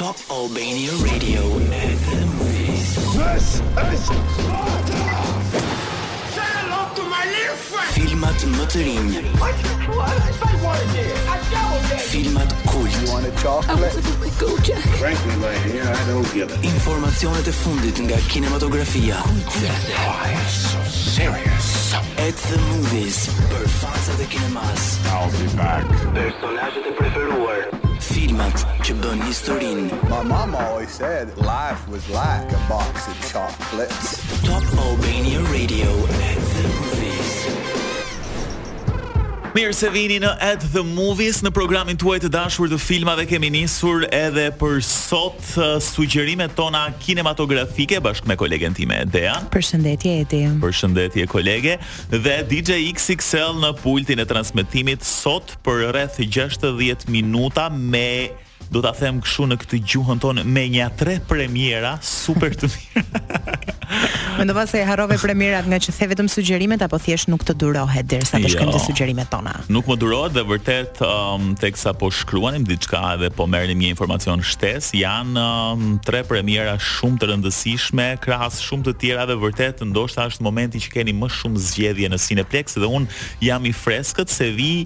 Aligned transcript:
Top 0.00 0.16
Albania 0.30 0.88
Radio 1.04 1.42
FM. 1.60 2.28
This 2.40 2.96
is 2.96 4.04
Sparta! 4.08 4.99
Filmat 8.20 8.58
motyliń. 8.58 9.14
Filmat 12.10 12.54
kult. 12.66 12.92
Informacionet 16.62 17.46
e 17.48 17.52
fundit 17.52 17.98
nga 17.98 18.16
kinematografia. 18.28 19.16
So 20.48 20.82
serious? 21.10 21.94
At 21.94 22.36
the 22.50 22.58
Movies 22.70 23.28
për 23.50 23.68
fansat 23.78 24.20
e 24.20 24.26
kinemas. 24.30 24.98
I'll 25.06 25.32
be 25.32 25.56
back. 25.56 25.84
Personazhet 26.14 26.86
e 26.88 26.92
preferuar. 26.98 27.58
Filmat 28.12 28.66
që 28.84 28.94
bën 29.00 29.20
historinë. 29.30 29.84
My 30.10 30.22
mama 30.28 30.58
always 30.68 30.90
said 30.90 31.28
life 31.38 31.82
was 31.88 32.02
like 32.10 32.48
a 32.52 32.62
box 32.68 33.08
of 33.08 33.16
chocolates. 33.32 34.20
Top 34.44 34.62
Albania 34.84 35.40
Radio 35.50 35.88
at 36.32 36.40
the 36.54 36.62
Movies. 36.68 37.79
Mirë 39.50 39.74
se 39.74 39.88
vini 39.90 40.20
në 40.22 40.28
At 40.46 40.62
The 40.70 40.82
Movies, 40.86 41.40
në 41.42 41.50
programin 41.54 41.96
tuaj 41.98 42.20
të 42.22 42.28
dashur 42.30 42.70
të 42.70 42.76
filmave 42.78 43.24
kemi 43.26 43.48
nisur 43.50 44.04
edhe 44.14 44.44
për 44.60 44.76
sot 44.86 45.40
uh, 45.40 45.72
sugjerime 45.82 46.46
sugjerimet 46.46 46.54
tona 46.58 46.84
kinematografike 47.02 47.98
bashkë 48.04 48.30
me 48.30 48.36
kolegen 48.38 48.74
time 48.78 48.98
Edea. 49.06 49.34
Përshëndetje 49.50 50.12
Edea. 50.22 50.52
Përshëndetje 50.62 51.26
kolege 51.32 51.76
dhe 52.12 52.36
DJ 52.50 52.78
XXL 52.92 53.58
në 53.64 53.72
pultin 53.82 54.22
e 54.22 54.26
transmitimit 54.30 55.02
sot 55.06 55.56
për 55.66 55.84
rreth 55.96 56.20
60 56.22 57.08
minuta 57.10 57.66
me 57.74 58.30
do 58.70 58.78
ta 58.84 58.94
them 58.94 59.18
kështu 59.24 59.50
në 59.50 59.60
këtë 59.64 59.82
gjuhën 59.90 60.22
tonë 60.22 60.46
me 60.46 60.68
një 60.76 60.90
tre 61.00 61.18
premiera 61.30 61.96
super 62.06 62.54
të 62.54 62.70
mirë. 62.76 63.74
Mendova 64.38 64.66
se 64.66 64.78
e 64.78 64.84
harrove 64.86 65.18
premierat 65.18 65.66
nga 65.66 65.76
që 65.78 65.90
the 65.92 66.06
vetëm 66.08 66.28
sugjerimet 66.30 66.80
apo 66.86 66.98
thjesht 67.02 67.28
nuk 67.28 67.42
të 67.44 67.54
durohet 67.58 68.06
derisa 68.06 68.38
të 68.40 68.50
shkojmë 68.54 68.72
jo, 68.76 68.80
sugjerimet 68.84 69.28
tona. 69.32 69.52
Nuk 69.68 69.86
më 69.90 69.96
durohet 69.98 70.32
dhe 70.36 70.44
vërtet 70.46 71.02
um, 71.02 71.54
teksa 71.58 71.92
po 71.98 72.10
shkruanim 72.14 72.64
diçka 72.64 73.00
edhe 73.16 73.30
po 73.34 73.46
merrni 73.50 73.74
një 73.82 73.90
informacion 73.92 74.40
shtes, 74.46 74.92
janë 74.96 75.34
um, 75.36 75.98
tre 76.06 76.22
premiera 76.28 76.76
shumë 76.80 77.20
të 77.20 77.28
rëndësishme 77.32 78.06
krahas 78.22 78.60
shumë 78.62 78.86
të 78.86 78.92
tjera 79.02 79.26
dhe 79.28 79.36
vërtet 79.42 79.82
ndoshta 79.90 80.28
është 80.30 80.44
momenti 80.46 80.80
që 80.86 80.92
keni 80.94 81.12
më 81.18 81.28
shumë 81.40 81.58
zgjedhje 81.72 82.12
në 82.14 82.20
Cineplex 82.24 82.78
dhe 82.78 82.86
un 82.94 83.08
jam 83.44 83.66
i 83.68 83.74
freskët 83.74 84.30
se 84.32 84.48
vi 84.56 84.84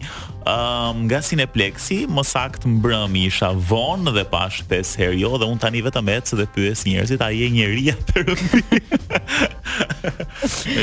um, 0.49 1.05
nga 1.05 1.21
Cineplexi, 1.23 2.07
më 2.11 2.25
sakt 2.27 2.65
mbrëmi 2.67 3.29
isha 3.29 3.53
vonë 3.55 4.17
dhe 4.17 4.25
pash 4.33 4.65
5 4.73 4.97
herë 5.03 5.21
jo 5.23 5.37
dhe 5.39 5.53
un 5.53 5.61
tani 5.63 5.85
vetëm 5.87 6.11
ecë 6.19 6.41
dhe 6.43 6.49
pyes 6.57 6.87
njerëzit 6.89 7.23
a 7.23 7.31
je 7.35 7.51
njeria 7.55 7.97
për 8.11 8.94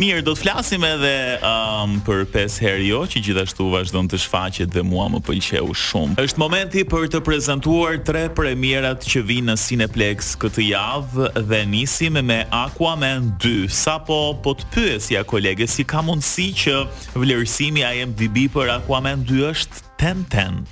Mirë, 0.00 0.22
do 0.26 0.34
të 0.36 0.42
flasim 0.42 0.84
edhe 0.88 1.12
um, 1.46 1.96
për 2.06 2.22
pes 2.34 2.56
herë 2.64 2.86
jo, 2.88 3.02
që 3.12 3.22
gjithashtu 3.28 3.68
vazhdon 3.74 4.08
të 4.10 4.20
shfaqet 4.24 4.72
dhe 4.74 4.84
mua 4.90 5.08
më 5.12 5.22
pëlqeu 5.28 5.74
shumë. 5.84 6.16
Është 6.24 6.42
momenti 6.42 6.84
për 6.90 7.08
të 7.14 7.22
prezantuar 7.26 8.00
tre 8.08 8.26
premierat 8.36 9.04
që 9.12 9.24
vinë 9.30 9.50
në 9.52 9.58
Cineplex 9.64 10.34
këtë 10.40 10.66
javë 10.70 11.30
dhe 11.50 11.62
nisim 11.74 12.18
me 12.26 12.40
Aquaman 12.62 13.32
2. 13.42 13.68
Sapo 13.82 14.20
po 14.44 14.56
të 14.60 14.70
pyesja 14.74 15.22
kolege 15.28 15.68
si 15.68 15.84
ka 15.86 16.02
mundësi 16.06 16.50
që 16.64 16.80
vlerësimi 17.20 17.84
IMDb 17.90 18.46
për 18.52 18.74
Aquaman 18.80 19.26
2 19.28 19.44
është 19.52 19.86
10 20.00 20.24
10 20.32 20.64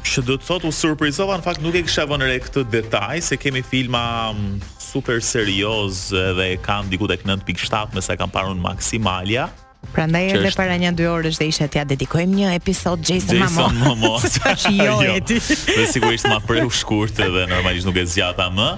Që 0.05 0.21
do 0.29 0.37
të 0.37 0.45
thotë 0.51 0.69
u 0.69 0.75
surprizova, 0.77 1.39
në 1.41 1.47
fakt 1.49 1.65
nuk 1.65 1.79
e 1.81 1.81
kisha 1.87 2.05
vënë 2.11 2.29
re 2.29 2.37
këtë 2.45 2.67
detaj 2.75 3.23
se 3.25 3.39
kemi 3.41 3.65
filma 3.65 4.03
mm, 4.37 4.61
super 4.77 5.25
serioz 5.25 6.11
dhe 6.13 6.51
kanë 6.67 6.93
diku 6.93 7.09
tek 7.09 7.25
9.7 7.25 7.97
me 7.97 8.05
sa 8.05 8.19
kanë 8.21 8.37
parë 8.37 8.53
në 8.59 8.67
maksimalia. 8.69 9.49
Prandaj 9.91 10.31
edhe 10.33 10.51
para 10.57 10.77
një 10.79 10.93
dy 10.97 11.05
orësh 11.11 11.39
dhe 11.41 11.49
isha 11.51 11.67
t'ja 11.69 11.83
dedikojmë 11.85 12.37
një 12.39 12.51
episod 12.57 13.03
Jason 13.05 13.41
Momoa. 13.43 14.21
Jason 14.23 14.79
jo, 14.79 15.01
jo. 15.05 15.17
Eti. 15.19 15.41
dhe 15.43 15.85
sigurisht 15.91 16.29
ma 16.31 16.39
preu 16.47 16.71
shkurt 16.73 17.19
edhe 17.21 17.49
normalisht 17.51 17.89
nuk 17.89 17.99
e 18.01 18.07
zgjata 18.09 18.47
më. 18.55 18.69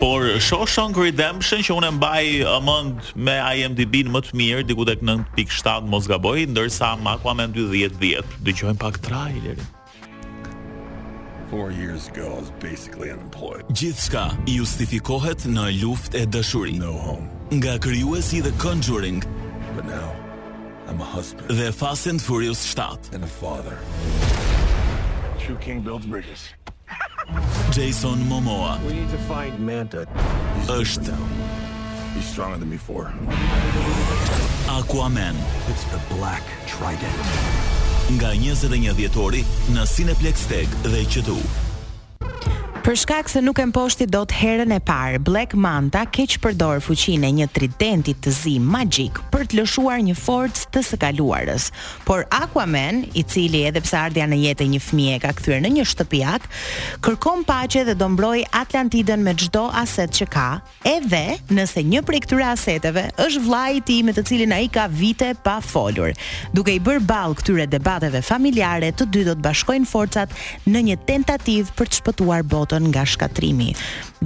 Por 0.00 0.24
Shawshank 0.42 0.96
Redemption 0.98 1.62
që 1.66 1.76
unë 1.76 1.92
mbaj 1.98 2.24
mend 2.66 3.12
me 3.14 3.36
IMDb 3.52 4.02
në 4.08 4.16
më 4.16 4.24
të 4.30 4.36
mirë, 4.40 4.64
diku 4.68 4.86
tek 4.88 5.04
9.7 5.06 5.86
mos 5.92 6.08
gaboj, 6.10 6.48
ndërsa 6.52 6.94
me 7.04 7.14
210 7.22 7.96
10. 8.00 8.34
Dëgjojmë 8.48 8.80
pak 8.82 8.98
trailerin. 9.04 9.62
4 11.52 11.70
years 11.78 12.08
ago 12.10 12.26
I 12.32 12.40
was 12.42 12.50
basically 12.58 13.12
unemployed. 13.14 13.68
Gjithçka 13.70 14.26
justifikohet 14.50 15.46
në 15.46 15.68
luftë 15.84 16.24
e 16.24 16.26
dashurisë. 16.36 16.82
No 16.82 16.96
home. 17.06 17.30
Nga 17.54 17.78
krijuesi 17.86 18.42
The 18.42 18.56
Conjuring. 18.58 19.22
But 19.76 19.84
now, 19.86 20.10
I'm 20.86 21.00
a 21.00 21.04
husband. 21.04 21.48
The 21.48 21.72
Fast 21.72 22.06
and 22.06 22.20
Furious 22.22 22.58
7. 22.58 22.96
And 23.12 23.24
a 23.24 23.26
father. 23.26 23.76
True 25.38 25.56
King 25.56 25.80
builds 25.80 26.06
bridges. 26.06 26.48
Jason 27.72 28.18
Momoa. 28.30 28.82
We 28.86 28.94
need 28.94 29.10
to 29.10 29.18
find 29.18 29.58
Manta. 29.58 30.06
He's, 30.60 30.68
He's 32.14 32.24
stronger 32.28 32.58
than 32.58 32.70
before. 32.70 33.12
Aquaman. 34.76 35.34
It's 35.70 35.84
the 35.90 36.00
Black 36.14 36.42
Trident. 36.66 37.22
Nga 38.06 38.36
21 38.38 38.94
dhjetori 38.94 39.42
në 39.74 39.86
Cineplex 39.90 40.46
Tech 40.46 40.70
dhe 40.86 41.02
QTU. 41.10 41.36
Për 42.86 42.94
shkak 42.94 43.26
se 43.26 43.40
nuk 43.42 43.58
e 43.58 43.64
mposhti 43.66 44.04
dot 44.06 44.30
herën 44.30 44.70
e 44.70 44.76
parë, 44.86 45.16
Black 45.26 45.56
Manta 45.58 46.04
keq 46.14 46.36
përdor 46.44 46.78
fuqinë 46.86 47.26
e 47.26 47.30
një 47.40 47.46
tridenti 47.56 48.12
të 48.22 48.30
zi 48.36 48.52
magjik 48.62 49.16
për 49.32 49.48
të 49.50 49.56
lëshuar 49.58 50.04
një 50.06 50.12
forcë 50.14 50.68
të 50.76 50.82
së 50.86 50.98
kaluarës. 51.02 51.64
Por 52.06 52.22
Aquaman, 52.30 53.00
i 53.18 53.24
cili 53.26 53.64
edhe 53.66 53.82
pse 53.82 53.96
ardha 53.98 54.28
në 54.30 54.38
jetë 54.44 54.68
një 54.76 54.80
fëmijë 54.86 55.16
ka 55.24 55.32
kthyer 55.40 55.64
në 55.64 55.72
një 55.80 55.86
shtëpiak, 55.90 56.46
kërkon 57.08 57.42
paqe 57.48 57.82
dhe 57.88 57.96
do 57.98 58.06
mbrojë 58.12 58.46
Atlantidën 58.60 59.18
me 59.26 59.34
çdo 59.42 59.64
aset 59.82 60.14
që 60.20 60.28
ka, 60.36 60.46
edhe 60.86 61.24
nëse 61.58 61.82
një 61.90 62.04
prej 62.06 62.22
këtyre 62.28 62.46
aseteve 62.52 63.08
është 63.26 63.42
vllai 63.48 63.80
i 63.80 63.84
tij 63.90 64.04
me 64.06 64.14
të 64.14 64.26
cilin 64.30 64.54
ai 64.60 64.68
ka 64.70 64.86
vite 64.94 65.32
pa 65.42 65.56
folur. 65.58 66.14
Duke 66.54 66.70
i 66.70 66.78
bërë 66.78 67.02
ball 67.10 67.34
këtyre 67.42 67.66
debateve 67.66 68.22
familjare, 68.22 68.94
të 68.94 69.10
dy 69.10 69.26
do 69.32 69.34
të 69.40 69.44
bashkojnë 69.50 69.90
forcat 69.90 70.38
në 70.70 70.86
një 70.92 71.00
tentativë 71.10 71.74
për 71.74 71.90
të 71.90 72.02
shpëtuar 72.04 72.46
botën 72.46 72.74
nga 72.90 73.06
shkatrimi. 73.06 73.72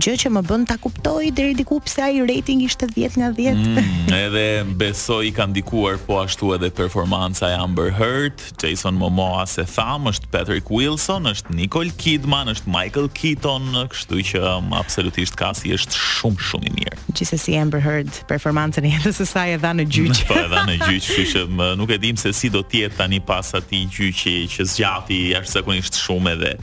Gjë 0.01 0.13
që 0.23 0.31
më 0.37 0.41
bën 0.47 0.63
ta 0.71 0.77
kuptoj 0.81 1.33
deri 1.35 1.55
diku 1.59 1.81
pse 1.83 2.03
ai 2.05 2.21
rating 2.27 2.61
ishte 2.63 2.87
10 2.95 3.19
nga 3.21 3.31
10. 3.35 3.59
Mm, 3.59 4.13
edhe 4.25 4.45
besoj 4.79 5.25
i 5.27 5.33
ka 5.35 5.49
ndikuar 5.51 5.99
po 6.07 6.21
ashtu 6.23 6.53
edhe 6.55 6.71
performanca 6.75 7.49
e 7.51 7.57
Amber 7.59 7.91
Heard, 7.99 8.39
Jason 8.63 8.95
Momoa 9.01 9.43
se 9.51 9.65
tham 9.75 10.07
është 10.13 10.31
Patrick 10.33 10.71
Wilson, 10.71 11.27
është 11.33 11.57
Nicole 11.59 11.91
Kidman, 12.01 12.53
është 12.55 12.71
Michael 12.71 13.11
Keaton, 13.19 13.67
kështu 13.93 14.23
që 14.31 14.43
më 14.47 14.55
um, 14.61 14.71
absolutisht 14.79 15.35
ka 15.41 15.51
si 15.59 15.75
është 15.75 15.99
shumë 15.99 16.47
shumë 16.51 16.71
i 16.71 16.75
mirë. 16.79 17.01
Gjithsesi 17.11 17.59
Amber 17.59 17.83
Heard 17.85 18.15
performancën 18.31 18.87
e 18.89 18.95
jetës 18.95 19.19
së 19.21 19.27
saj 19.33 19.57
e 19.57 19.59
dha 19.63 19.75
në 19.75 19.89
gjyq. 19.91 20.23
Po 20.31 20.39
e 20.39 20.47
dha 20.55 20.63
në 20.71 20.79
gjyq, 20.85 21.11
kështu 21.17 21.27
që 21.35 21.45
më 21.59 21.71
nuk 21.81 21.91
e 21.91 21.99
dim 22.07 22.21
se 22.23 22.31
si 22.37 22.53
do 22.55 22.63
të 22.65 22.85
jetë 22.85 23.01
tani 23.03 23.19
pas 23.27 23.51
atij 23.59 23.91
gjyqi 23.99 24.37
që 24.55 24.69
zgjati 24.71 25.21
jashtëzakonisht 25.35 25.99
shumë 25.99 26.35
edhe 26.39 26.55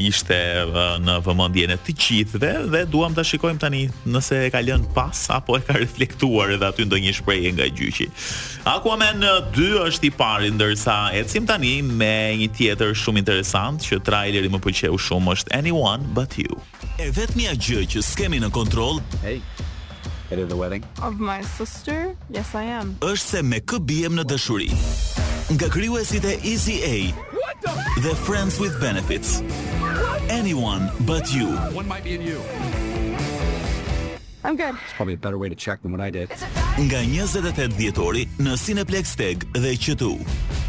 ishte 0.00 0.40
uh, 0.64 0.96
në 1.04 1.20
v 1.28 1.29
vëmendjen 1.30 1.74
e 1.74 1.78
të 1.80 1.94
gjithëve 2.00 2.50
dhe 2.72 2.80
duam 2.90 3.14
ta 3.14 3.22
shikojmë 3.26 3.60
tani 3.62 3.80
nëse 4.10 4.38
e 4.46 4.50
ka 4.52 4.60
lënë 4.64 4.90
pas 4.96 5.18
apo 5.36 5.58
e 5.58 5.62
ka 5.66 5.76
reflektuar 5.78 6.54
edhe 6.56 6.66
aty 6.66 6.86
ndonjë 6.88 7.12
shprehje 7.20 7.52
nga 7.56 7.68
gjyqi. 7.68 8.08
Aquaman 8.74 9.22
2 9.56 9.70
është 9.86 10.10
i 10.10 10.12
pari 10.20 10.50
ndërsa 10.56 10.96
ecim 11.22 11.46
tani 11.48 11.76
me 11.86 12.42
një 12.42 12.50
tjetër 12.56 12.94
shumë 12.96 13.22
interesant 13.22 13.84
që 13.86 14.00
traileri 14.06 14.50
më 14.52 14.62
pëlqeu 14.64 14.98
shumë 15.06 15.36
është 15.36 15.56
Anyone 15.60 16.10
But 16.16 16.36
You. 16.40 16.58
E 17.00 17.10
vetmja 17.14 17.54
gjë 17.56 17.84
që 17.94 18.04
skemi 18.10 18.40
në 18.42 18.52
kontroll, 18.54 19.00
hey. 19.24 19.40
At 20.30 20.38
the 20.48 20.54
wedding 20.54 20.84
of 21.02 21.18
my 21.18 21.42
sister? 21.42 22.14
Yes, 22.30 22.54
I 22.54 22.62
am. 22.70 22.92
Është 23.02 23.26
se 23.30 23.40
me 23.42 23.58
kë 23.58 23.80
biem 23.82 24.14
në 24.14 24.22
dashuri. 24.30 24.68
Nga 25.50 25.70
krijuesit 25.74 26.24
e 26.24 26.36
Easy 26.46 26.78
A 26.86 27.74
dhe 28.00 28.14
Friends 28.22 28.60
with 28.60 28.78
Benefits 28.80 29.40
anyone 30.30 30.90
but 31.06 31.28
you. 31.34 31.48
One 31.76 31.88
might 31.88 32.04
be 32.04 32.14
in 32.14 32.22
you. 32.22 32.38
I'm 34.44 34.56
good. 34.56 34.74
It's 34.86 34.94
probably 34.94 35.14
a 35.14 35.22
better 35.24 35.36
way 35.38 35.48
to 35.48 35.54
check 35.56 35.82
than 35.82 35.90
what 35.92 36.00
I 36.00 36.10
did. 36.10 36.30
Nga 36.78 37.04
28 37.42 37.74
dhjetori 37.76 38.22
në 38.38 38.54
Cineplex 38.62 39.16
Tag 39.18 39.42
dhe 39.58 39.74
qëtu. 39.76 40.12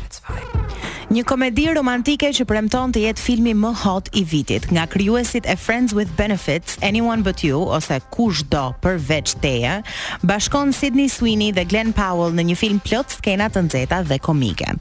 It's 0.10 0.18
fine. 0.26 1.14
Një 1.14 1.26
komedi 1.28 1.66
romantike 1.76 2.30
që 2.34 2.46
premton 2.48 2.92
të 2.96 3.02
jetë 3.06 3.20
filmi 3.22 3.52
më 3.60 3.72
hot 3.84 4.10
i 4.18 4.22
vitit, 4.26 4.66
nga 4.72 4.86
kryuesit 4.90 5.46
e 5.52 5.58
Friends 5.60 5.92
with 5.96 6.10
Benefits, 6.18 6.78
Anyone 6.88 7.22
But 7.26 7.44
You, 7.44 7.62
ose 7.68 7.98
Kush 8.16 8.44
Do 8.50 8.70
Përveç 8.84 9.34
Teje, 9.44 9.82
bashkon 10.24 10.72
Sidney 10.74 11.12
Sweeney 11.12 11.52
dhe 11.52 11.68
Glenn 11.68 11.92
Powell 11.94 12.34
në 12.40 12.48
një 12.54 12.58
film 12.64 12.80
plot 12.88 13.12
skena 13.20 13.50
të 13.52 13.66
nxeta 13.68 14.02
dhe 14.08 14.22
komike. 14.24 14.72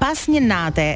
Pas 0.00 0.24
një 0.32 0.40
nate 0.48 0.88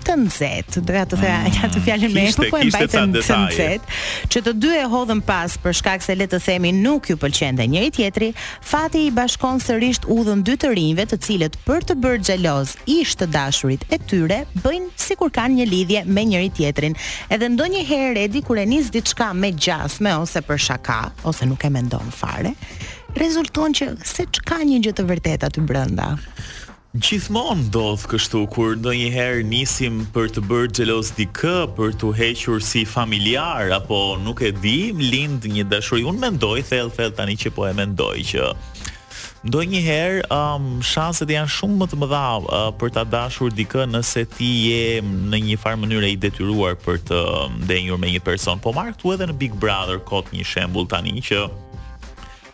të 0.00 0.14
nxehtë, 0.16 0.80
doja 0.86 1.02
të 1.10 1.16
thëja 1.18 1.38
mm, 1.42 1.70
të 1.74 1.80
fjalën 1.84 2.12
me 2.14 2.22
apo 2.30 2.44
e 2.46 2.48
po 2.48 2.54
po 2.56 2.58
mbajtën 2.62 3.14
të 3.16 3.38
nxehtë, 3.42 3.96
që 4.32 4.42
të 4.46 4.52
dy 4.62 4.70
e 4.78 4.84
hodhën 4.92 5.18
pas 5.26 5.56
për 5.60 5.74
shkak 5.80 6.04
se 6.06 6.14
le 6.16 6.28
të 6.30 6.38
themi 6.44 6.70
nuk 6.76 7.10
ju 7.10 7.16
pëlqente 7.20 7.66
njëri 7.68 7.90
tjetri, 7.96 8.28
fati 8.70 9.02
i 9.08 9.10
bashkon 9.14 9.58
sërish 9.60 10.04
udhën 10.14 10.44
dy 10.46 10.54
të 10.62 10.70
rinjve, 10.76 11.08
të 11.10 11.18
cilët 11.26 11.58
për 11.66 11.84
të 11.90 11.98
bërë 12.06 12.22
xheloz 12.30 12.76
ish 12.94 13.16
të 13.20 13.28
dashurit 13.34 13.84
e 13.92 13.98
tyre, 13.98 14.38
bëjnë 14.62 14.88
sikur 15.08 15.34
kanë 15.36 15.58
një 15.58 15.68
lidhje 15.72 16.04
me 16.06 16.24
njëri 16.32 16.52
tjetrin. 16.60 16.96
Edhe 17.28 17.50
ndonjëherë 17.56 18.14
redi 18.22 18.44
kur 18.46 18.62
e 18.62 18.66
nis 18.70 18.88
diçka 18.94 19.32
me 19.36 19.50
gjasme 19.52 20.14
ose 20.22 20.40
për 20.46 20.64
shaka, 20.70 21.02
ose 21.28 21.50
nuk 21.50 21.66
e 21.66 21.74
mendon 21.76 22.08
fare, 22.14 22.54
rezulton 23.18 23.74
që 23.76 23.92
se 24.06 24.30
çka 24.38 24.62
një 24.70 24.80
gjë 24.86 24.96
të 25.00 25.08
vërtetë 25.12 25.50
aty 25.50 25.66
brenda. 25.66 26.14
Gjithmonë 26.90 27.68
ndodh 27.68 28.02
kështu 28.10 28.40
kur 28.50 28.72
ndonjëherë 28.80 29.44
nisim 29.46 30.00
për 30.10 30.32
të 30.34 30.42
bërë 30.50 30.70
xheloz 30.74 31.12
dikë, 31.14 31.52
për 31.76 31.92
të 32.02 32.08
hequr 32.18 32.62
si 32.66 32.80
familjar 32.82 33.70
apo 33.76 34.16
nuk 34.18 34.40
e 34.42 34.48
di, 34.50 34.88
lind 34.98 35.44
një 35.46 35.68
dashuri. 35.70 36.02
Unë 36.10 36.18
mendoj 36.18 36.56
thellë 36.66 36.90
thell, 36.96 37.12
tani 37.14 37.36
që 37.38 37.52
po 37.54 37.68
e 37.68 37.70
mendoj 37.78 38.16
që 38.32 38.48
ndonjëherë 39.46 40.24
um, 40.34 40.66
shanset 40.84 41.30
janë 41.32 41.52
shumë 41.60 41.78
më 41.78 41.86
të 41.92 41.98
mëdha 42.00 42.24
uh, 42.40 42.64
për 42.80 42.90
ta 42.96 43.04
dashur 43.08 43.54
dikë 43.56 43.86
nëse 43.94 44.24
ti 44.34 44.48
je 44.66 45.04
në 45.30 45.40
një 45.46 45.60
farë 45.62 45.78
mënyrë 45.84 46.10
i 46.10 46.18
detyruar 46.24 46.74
për 46.82 46.98
të 47.06 47.20
ndenjur 47.68 48.02
me 48.02 48.10
një 48.16 48.24
person. 48.26 48.58
Po 48.58 48.74
marr 48.76 48.98
edhe 49.14 49.30
në 49.30 49.38
Big 49.38 49.54
Brother 49.62 50.02
kot 50.12 50.34
një 50.34 50.42
shembull 50.42 50.90
tani 50.90 51.22
që 51.22 51.46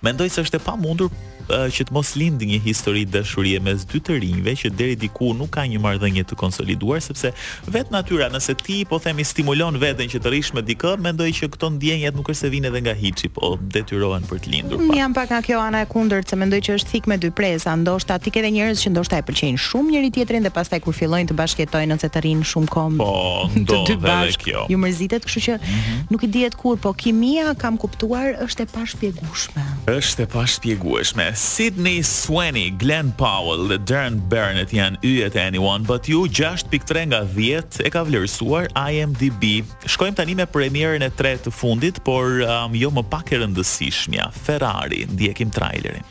mendoj 0.05 0.29
se 0.29 0.44
është 0.44 0.61
e 0.61 0.67
pamundur 0.69 1.09
që 1.48 1.87
të 1.88 1.94
mos 1.94 2.14
lindë 2.19 2.46
një 2.50 2.58
histori 2.66 3.04
dashurie 3.08 3.58
mes 3.62 3.84
dy 3.87 4.00
të 4.02 4.16
rinjve 4.22 4.54
që 4.62 4.70
deri 4.76 4.96
diku 4.98 5.32
nuk 5.37 5.52
ka 5.54 5.64
një 5.69 5.78
marrëdhënie 5.82 6.25
të 6.26 6.34
konsoliduar 6.40 7.02
sepse 7.04 7.31
vetë 7.70 7.93
natyra 7.94 8.28
nëse 8.32 8.54
ti 8.64 8.81
po 8.88 8.98
themi 9.02 9.25
stimulon 9.26 9.78
veten 9.81 10.10
që 10.10 10.20
të 10.22 10.32
rish 10.34 10.50
me 10.56 10.62
dikë, 10.66 10.96
mendoj 11.02 11.28
që 11.38 11.48
këto 11.54 11.70
ndjenjat 11.76 12.16
nuk 12.19 12.31
është 12.32 12.43
se 12.46 12.52
vinë 12.52 12.70
edhe 12.70 12.82
nga 12.87 12.94
hiçi, 12.98 13.31
po 13.37 13.54
detyrohen 13.62 14.26
për 14.26 14.40
të 14.43 14.52
lindur. 14.52 14.81
Unë 14.81 14.90
mm, 14.93 14.98
jam 14.98 15.14
pak 15.16 15.31
nga 15.31 15.40
kjo 15.46 15.60
ana 15.62 15.82
e 15.84 15.88
kundërt 15.90 16.31
se 16.32 16.38
mendoj 16.40 16.60
që 16.66 16.76
është 16.81 16.93
thik 16.96 17.08
me 17.10 17.19
dy 17.22 17.31
preza, 17.37 17.75
ndoshta 17.78 18.19
ti 18.22 18.32
ke 18.34 18.43
edhe 18.43 18.50
njerëz 18.56 18.82
që 18.82 18.93
ndoshta 18.94 19.20
e 19.22 19.26
pëlqejnë 19.28 19.62
shumë 19.66 19.94
njëri 19.94 20.10
tjetrin 20.16 20.46
dhe 20.46 20.52
pastaj 20.54 20.81
kur 20.84 20.96
fillojnë 20.96 21.31
të 21.31 21.37
bashkëjetojnë 21.38 21.90
nëse 21.94 22.10
të 22.16 22.25
rinë 22.26 22.48
shumë 22.52 22.72
kom. 22.75 22.98
Po, 23.00 23.48
do 23.70 23.81
të 23.88 23.98
bashk, 24.02 24.46
kjo. 24.48 24.66
Ju 24.72 24.81
mërzitet, 24.82 25.26
kështu 25.28 25.43
që 25.46 25.56
mm 25.56 25.75
-hmm. 25.75 26.06
nuk 26.10 26.22
i 26.22 26.26
dihet 26.28 26.54
kur, 26.54 26.76
po 26.78 26.93
kimia 26.93 27.54
kam 27.54 27.76
kuptuar 27.78 28.28
është 28.46 28.62
e 28.62 28.66
pashpjegueshme. 28.76 29.62
Është 29.96 30.22
e 30.22 30.26
pashpjegueshme. 30.26 31.32
Sidney 31.37 32.03
Sweeney, 32.03 32.71
Glenn 32.79 33.12
Powell 33.15 33.69
dhe 33.69 33.77
Darren 33.85 34.17
Barnett 34.31 34.71
janë 34.73 35.03
yjet 35.05 35.35
e 35.37 35.43
Anyone 35.43 35.85
But 35.85 36.09
You, 36.09 36.23
6.3 36.33 37.03
nga 37.12 37.19
10 37.29 37.83
e 37.85 37.91
ka 37.93 38.00
vlerësuar 38.09 38.71
IMDb. 38.88 39.61
Shkojmë 39.85 40.17
tani 40.17 40.37
me 40.38 40.47
premierën 40.49 41.05
e 41.05 41.11
tretë 41.12 41.44
të 41.44 41.53
fundit, 41.53 42.00
por 42.06 42.41
um, 42.41 42.75
jo 42.81 42.88
më 42.97 43.03
pak 43.12 43.35
e 43.37 43.41
rëndësishmja, 43.43 44.31
Ferrari, 44.47 45.03
ndjekim 45.12 45.53
trailerin. 45.53 46.09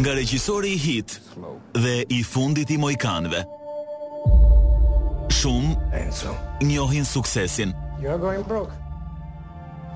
Nga 0.00 0.16
regjisori 0.22 0.72
i 0.76 0.80
hit 0.86 1.18
dhe 1.76 1.98
i 2.18 2.22
fundit 2.24 2.72
i 2.72 2.80
mojkanve, 2.80 3.44
shumë 5.36 6.08
njohin 6.64 7.04
suksesin. 7.04 7.76
You're 8.00 8.16
going 8.18 8.40
broke. 8.48 8.72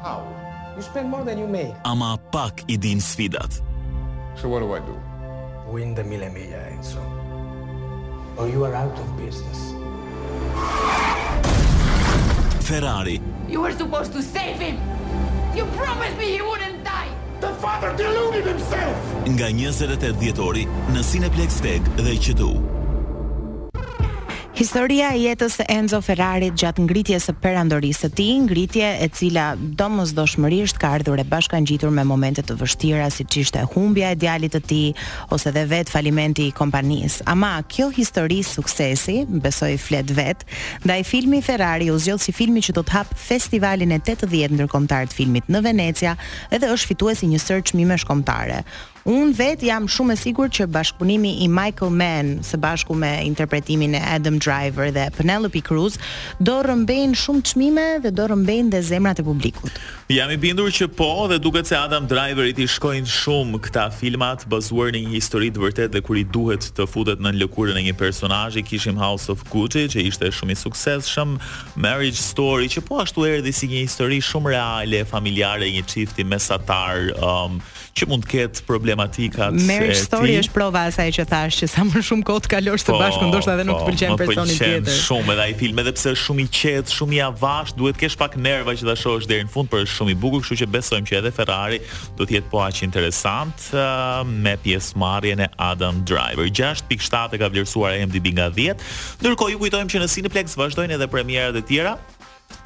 How? 0.05 0.29
You 0.77 0.83
spend 0.83 1.09
more 1.11 1.25
than 1.25 1.39
you 1.39 1.47
make. 1.49 1.75
Ama 1.85 2.17
pak 2.31 2.63
i 2.71 2.77
din 2.77 3.01
sfidat. 3.01 3.63
So 4.35 4.49
what 4.49 4.61
do 4.61 4.75
I 4.75 4.79
do? 4.81 4.95
Win 5.73 5.95
the 5.95 6.05
Mille 6.05 6.31
Miglia, 6.31 6.71
Enzo. 6.71 7.03
Or 8.37 8.49
you 8.49 8.65
are 8.65 8.75
out 8.75 8.99
of 8.99 9.07
business. 9.17 9.59
Ferrari. 12.61 13.21
You 13.49 13.61
were 13.61 13.73
supposed 13.73 14.13
to 14.13 14.23
save 14.23 14.59
him. 14.61 14.77
You 15.57 15.65
promised 15.77 16.17
me 16.19 16.27
he 16.39 16.43
wouldn't 16.43 16.85
die. 16.85 17.11
The 17.41 17.51
father 17.59 17.91
deluded 17.97 18.47
himself. 18.47 18.97
Nga 19.27 19.49
28 19.49 20.21
djetori 20.23 20.67
në 20.95 21.03
Cineplex 21.11 21.61
Tech 21.67 21.83
dhe 21.99 22.15
i 22.17 22.21
qëtu. 22.23 22.51
Historia 24.61 25.15
e 25.17 25.23
jetës 25.23 25.55
e 25.63 25.65
Enzo 25.73 25.99
Ferrari 26.05 26.51
gjatë 26.53 26.83
ngritje 26.85 27.17
së 27.25 27.33
perandorisë 27.41 28.11
të 28.11 28.17
ti, 28.19 28.27
ngritje 28.45 28.91
e 29.07 29.07
cila 29.17 29.45
domosdoshmërisht 29.57 30.77
ka 30.83 30.91
ardhur 30.99 31.23
e 31.23 31.25
bashka 31.31 31.57
me 31.89 32.05
momente 32.05 32.43
të 32.45 32.57
vështira 32.61 33.07
si 33.11 33.25
qishtë 33.25 33.63
e 33.63 33.69
humbja 33.73 34.11
e 34.11 34.19
djalit 34.21 34.53
të 34.53 34.61
ti, 34.69 34.83
ose 35.33 35.49
dhe 35.51 35.65
vetë 35.65 35.91
falimenti 35.95 36.45
i 36.49 36.53
kompanisë. 36.53 37.25
Ama, 37.33 37.57
kjo 37.73 37.89
histori 37.89 38.43
suksesi, 38.43 39.25
besoj 39.29 39.79
flet 39.81 40.13
vetë, 40.13 40.45
da 40.85 40.99
i 41.01 41.09
filmi 41.09 41.41
Ferrari 41.41 41.89
u 41.91 41.97
zhjotë 41.97 42.25
si 42.29 42.33
filmi 42.37 42.61
që 42.61 42.77
do 42.77 42.85
të 42.85 42.99
hap 42.99 43.17
festivalin 43.17 43.97
e 43.97 44.03
80 44.05 44.61
nërkomtarët 44.61 45.17
filmit 45.17 45.49
në 45.49 45.65
Venecia 45.71 46.13
edhe 46.53 46.69
është 46.75 46.93
fitu 46.93 47.09
e 47.09 47.17
si 47.17 47.33
një 47.33 47.41
sërqmime 47.49 47.97
shkomtare. 48.05 48.61
Unë 49.09 49.33
vetë 49.37 49.69
jam 49.71 49.87
shumë 49.89 50.13
e 50.13 50.19
sigur 50.21 50.51
që 50.53 50.67
bashkëpunimi 50.75 51.31
i 51.45 51.47
Michael 51.49 51.95
Mann 51.97 52.33
së 52.45 52.59
bashku 52.61 52.93
me 52.95 53.09
interpretimin 53.25 53.95
e 53.97 54.01
Adam 54.13 54.37
Driver 54.39 54.91
dhe 54.93 55.07
Penelope 55.17 55.63
Cruz 55.65 55.97
do 56.41 56.59
rëmbejnë 56.67 57.17
shumë 57.17 57.45
qmime 57.53 57.87
dhe 58.05 58.13
do 58.13 58.27
rëmbejnë 58.29 58.75
dhe 58.75 58.83
zemrat 58.85 59.23
e 59.23 59.25
publikut. 59.25 59.73
Jam 60.13 60.29
i 60.35 60.37
bindur 60.43 60.69
që 60.75 60.91
po 60.99 61.07
dhe 61.31 61.39
duket 61.41 61.71
se 61.71 61.79
Adam 61.79 62.05
Driver 62.11 62.45
i 62.51 62.67
shkojnë 62.75 63.09
shumë 63.09 63.63
këta 63.71 63.87
filmat 63.97 64.45
bazuar 64.53 64.93
në 64.93 65.01
një 65.07 65.15
histori 65.17 65.49
të 65.55 65.65
vërtet 65.65 65.97
dhe 65.97 66.05
kur 66.05 66.21
i 66.21 66.27
duhet 66.35 66.69
të 66.77 66.85
futet 66.91 67.25
në 67.25 67.33
lëkurën 67.45 67.81
e 67.81 67.87
një 67.89 67.97
personazhi, 67.97 68.65
kishim 68.69 69.01
House 69.01 69.33
of 69.33 69.47
Gucci 69.49 69.87
që 69.95 70.05
ishte 70.11 70.29
shumë 70.29 70.53
i 70.53 70.61
sukses 70.67 71.09
shumë 71.09 71.41
Marriage 71.81 72.21
Story 72.21 72.69
që 72.77 72.85
po 72.91 73.01
ashtu 73.01 73.25
erdi 73.33 73.55
si 73.57 73.71
një 73.73 73.85
histori 73.87 74.21
shumë 74.21 74.53
reale 74.59 75.07
familjare 75.09 75.71
një 75.79 75.89
qifti 75.89 76.27
mesatar 76.35 77.15
um, 77.23 77.63
që 77.97 78.07
mund 78.11 78.23
të 78.27 78.35
ketë 78.37 78.67
problem 78.69 78.90
problematikat 78.91 79.55
e 79.55 79.67
tij. 79.67 79.79
Me 79.81 79.87
histori 79.91 80.35
është 80.41 80.55
prova 80.55 80.83
asaj 80.91 81.13
që 81.19 81.27
thash 81.31 81.59
që 81.63 81.69
sa 81.71 81.85
më 81.87 82.03
shumë 82.07 82.25
kohë 82.27 82.43
të 82.47 82.51
kalosh 82.55 82.85
së 82.87 82.91
po, 82.95 82.99
bashku 83.01 83.29
ndoshta 83.31 83.55
edhe 83.55 83.65
po, 83.65 83.69
nuk 83.71 83.81
të 83.81 83.87
pëlqen 83.91 84.19
personi 84.21 84.57
tjetër. 84.57 84.85
Po, 84.85 84.91
po, 84.91 85.07
shumë 85.07 85.35
edhe 85.37 85.45
ai 85.47 85.55
film 85.61 85.81
edhe 85.83 85.95
pse 85.97 86.13
është 86.15 86.25
shumë 86.27 86.43
i 86.43 86.49
qetë, 86.59 86.95
shumë 86.99 87.17
i 87.19 87.23
avash, 87.29 87.75
duhet 87.79 88.01
kesh 88.01 88.19
pak 88.21 88.37
nerva 88.41 88.75
që 88.75 88.89
ta 88.91 88.97
shohësh 89.01 89.29
deri 89.31 89.47
në 89.47 89.53
fund, 89.55 89.71
por 89.73 89.85
është 89.85 89.97
shumë 89.97 90.15
i 90.15 90.19
bukur, 90.23 90.45
kështu 90.45 90.61
që 90.63 90.71
besojmë 90.77 91.11
që 91.11 91.19
edhe 91.21 91.35
Ferrari 91.39 91.81
do 92.19 92.27
të 92.27 92.39
jetë 92.39 92.53
po 92.53 92.63
aq 92.67 92.83
interesant 92.87 93.69
uh, 93.75 94.23
me 94.27 94.57
pjesëmarrjen 94.65 95.45
e 95.47 95.51
Adam 95.71 96.01
Driver. 96.09 96.47
6.7 96.51 97.37
e 97.37 97.41
ka 97.43 97.51
vlerësuar 97.53 97.97
IMDb 97.99 98.33
nga 98.37 98.49
10. 98.55 98.87
Ndërkohë 99.23 99.55
ju 99.55 99.61
kujtojmë 99.65 99.93
që 99.95 100.01
në 100.05 100.11
Cineplex 100.15 100.57
vazhdojnë 100.61 100.97
edhe 100.99 101.09
premierat 101.13 101.57
e 101.63 101.67
tjera 101.69 101.97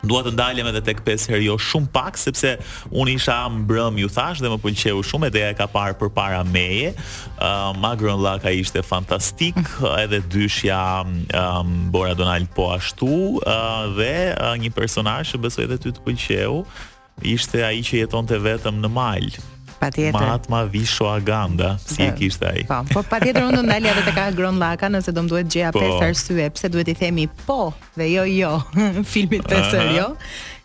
dua 0.04 0.20
të 0.26 0.32
ndalem 0.34 0.66
edhe 0.68 0.82
tek 0.84 1.00
5 1.06 1.28
herë 1.32 1.46
jo 1.46 1.54
shumë 1.60 1.88
pak 1.94 2.18
sepse 2.20 2.54
unë 2.92 3.14
isha 3.18 3.36
mbrëm 3.54 3.96
ju 4.02 4.10
thash 4.12 4.42
dhe 4.44 4.50
më 4.52 4.58
pëlqeu 4.64 5.02
shumë 5.10 5.30
ideja 5.32 5.52
e 5.52 5.56
ka 5.58 5.68
parë 5.72 5.96
përpara 6.00 6.42
meje. 6.48 6.92
ë 7.38 7.48
uh, 7.48 7.70
Magron 7.80 8.20
Laka 8.22 8.52
ishte 8.52 8.82
fantastik, 8.84 9.56
edhe 9.98 10.20
dyshja 10.20 10.80
um, 11.04 11.74
Bora 11.92 12.14
Donald 12.18 12.50
po 12.56 12.70
ashtu 12.72 13.40
uh, 13.42 13.88
dhe 13.96 14.12
uh, 14.36 14.52
një 14.60 14.72
personazh 14.76 15.34
që 15.34 15.42
besoj 15.48 15.64
edhe 15.68 15.80
ty 15.82 15.92
të 15.94 16.04
pëlqeu 16.04 16.62
ishte 17.34 17.64
ai 17.64 17.80
që 17.86 18.04
jetonte 18.04 18.38
vetëm 18.44 18.82
në 18.84 18.90
mal 18.92 19.30
patjetër. 19.84 20.20
Mat 20.26 20.48
ma 20.48 20.64
visho 20.70 21.08
aganda, 21.10 21.74
si 21.84 22.04
e 22.04 22.10
kishte 22.16 22.48
ai. 22.52 22.64
Po, 22.68 22.80
po 22.94 23.00
patjetër 23.10 23.46
unë 23.48 23.58
do 23.58 23.62
ndalja 23.66 23.92
edhe 23.92 24.06
tek 24.08 24.20
agron 24.26 24.58
Laka, 24.62 24.90
nëse 24.92 25.12
do 25.14 25.24
më 25.26 25.32
duhet 25.34 25.52
gjeja 25.52 25.72
po. 25.74 25.82
pesë 25.82 26.10
arsye, 26.10 26.48
pse 26.56 26.72
duhet 26.72 26.92
i 26.94 26.96
themi 26.98 27.26
po 27.46 27.70
dhe 27.98 28.08
jo 28.12 28.26
jo 28.32 28.52
filmit 29.12 29.44
pesër, 29.50 29.90
jo. 29.98 30.08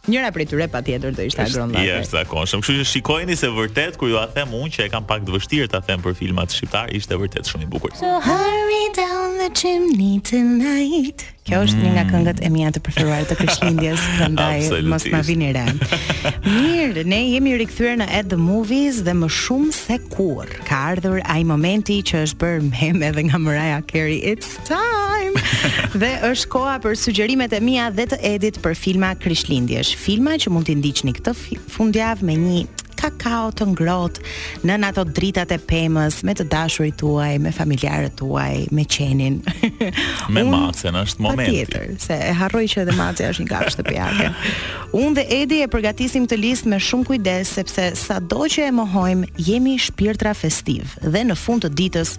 Njëra 0.10 0.30
prej 0.34 0.48
tyre 0.50 0.66
patjetër 0.72 1.12
do 1.14 1.26
ishte 1.28 1.44
Agron 1.44 1.74
Laka. 1.76 1.98
Është 2.02 2.16
zakonshëm. 2.18 2.62
Kështu 2.64 2.76
që 2.80 2.86
shikojeni 2.94 3.36
se 3.38 3.50
vërtet 3.54 3.98
kur 4.00 4.10
ju 4.10 4.16
a 4.18 4.24
them 4.34 4.56
unë 4.58 4.72
që 4.78 4.86
e 4.88 4.90
kam 4.94 5.06
pak 5.06 5.26
të 5.28 5.36
vështirë 5.36 5.70
ta 5.76 5.84
them 5.86 6.02
për 6.02 6.16
filmat 6.18 6.56
shqiptar, 6.56 6.90
ishte 6.98 7.20
vërtet 7.20 7.52
shumë 7.52 7.68
i 7.68 7.70
bukur. 7.70 7.94
So 8.00 8.16
hurry 8.26 8.84
down 8.98 9.38
the 9.44 9.52
chimney 9.54 10.18
tonight 10.24 11.28
kjo 11.50 11.60
është 11.66 11.80
mm. 11.80 11.86
një 11.88 11.92
nga 11.98 12.04
këngët 12.12 12.42
e 12.46 12.50
mia 12.54 12.70
të 12.74 12.82
preferuara 12.86 13.26
të 13.30 13.36
Krishtlindjes, 13.40 14.04
prandaj 14.20 14.82
mos 14.90 15.06
na 15.10 15.22
vini 15.26 15.50
re. 15.56 15.66
Mirë, 16.46 17.04
ne 17.10 17.22
jemi 17.34 17.56
rikthyer 17.64 17.98
në 18.00 18.06
At 18.20 18.30
the 18.32 18.38
Movies 18.38 19.02
dhe 19.08 19.16
më 19.18 19.30
shumë 19.40 19.74
se 19.76 19.98
kur. 20.14 20.50
Ka 20.70 20.84
ardhur 20.94 21.24
ai 21.34 21.42
momenti 21.50 22.00
që 22.06 22.22
është 22.28 22.42
bërë 22.44 22.70
meme 22.70 23.10
edhe 23.10 23.26
nga 23.32 23.42
Mariah 23.48 23.84
Carey, 23.90 24.20
It's 24.34 24.56
Time. 24.70 25.40
dhe 26.02 26.12
është 26.30 26.52
koha 26.54 26.78
për 26.84 26.98
sugjerimet 27.08 27.56
e 27.58 27.64
mia 27.66 27.88
dhe 27.94 28.06
të 28.14 28.22
Edit 28.36 28.62
për 28.66 28.78
filma 28.78 29.16
Krishtlindjesh. 29.20 29.96
Filma 30.00 30.38
që 30.42 30.54
mund 30.54 30.70
t'i 30.70 30.78
ndiqni 30.80 31.16
këtë 31.18 31.34
fundjavë 31.76 32.30
me 32.30 32.38
një 32.46 32.79
kakao 33.00 33.52
të 33.56 33.68
ngrot 33.74 34.18
në 34.68 34.76
ato 34.90 35.06
dritat 35.08 35.54
e 35.56 35.60
pemës 35.64 36.20
me 36.28 36.34
të 36.36 36.48
dashurit 36.52 36.98
tuaj, 37.00 37.38
me 37.40 37.52
familjarët 37.56 38.18
tuaj, 38.20 38.66
me 38.76 38.84
qenin. 38.86 39.40
Me 40.36 40.44
macen 40.46 40.96
është 41.00 41.24
momenti. 41.24 41.62
Pa 41.66 41.72
tjetër, 41.72 41.94
se 42.04 42.14
e 42.30 42.34
harroj 42.38 42.62
që 42.72 42.82
edhe 42.84 42.94
maci 42.98 43.26
është 43.26 43.42
një 43.44 43.48
gafë 43.50 43.72
shtëpiake. 43.74 44.28
Unë 44.98 45.16
dhe 45.18 45.24
Edi 45.40 45.60
e 45.64 45.70
përgatisim 45.72 46.28
të 46.30 46.38
list 46.40 46.68
me 46.70 46.78
shumë 46.82 47.08
kujdes 47.08 47.54
sepse 47.58 47.86
sado 47.98 48.44
që 48.52 48.68
e 48.68 48.74
mohojmë 48.78 49.30
jemi 49.48 49.74
shpirtra 49.82 50.34
festiv 50.38 50.94
dhe 51.02 51.24
në 51.32 51.38
fund 51.40 51.66
të 51.66 51.72
ditës 51.80 52.12